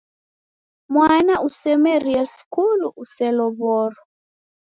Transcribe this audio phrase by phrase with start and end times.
[0.93, 4.01] Mwana usemerie skulu uselow'oro.